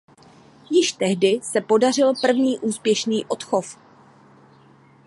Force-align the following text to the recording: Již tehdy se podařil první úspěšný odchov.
Již 0.69 0.91
tehdy 0.93 1.39
se 1.43 1.61
podařil 1.61 2.13
první 2.21 2.59
úspěšný 2.59 3.25
odchov. 3.25 3.77